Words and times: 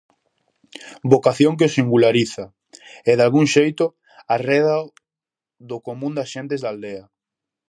Vocación 1.13 1.53
que 1.57 1.67
o 1.69 1.73
singulariza 1.77 2.45
e, 3.09 3.11
dalgún 3.19 3.47
xeito, 3.55 3.85
arrédao 4.35 4.83
do 5.69 5.77
común 5.87 6.13
das 6.17 6.31
xentes 6.35 6.59
da 6.61 6.69
aldea. 6.73 7.03